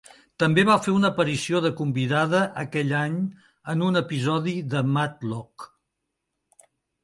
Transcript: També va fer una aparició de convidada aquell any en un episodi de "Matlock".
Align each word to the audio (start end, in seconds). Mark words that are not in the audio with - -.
També 0.43 0.61
va 0.69 0.77
fer 0.85 0.93
una 0.99 1.11
aparició 1.15 1.61
de 1.65 1.71
convidada 1.81 2.41
aquell 2.63 2.95
any 3.01 3.21
en 3.77 3.87
un 3.91 4.03
episodi 4.03 4.59
de 4.75 4.85
"Matlock". 4.99 5.71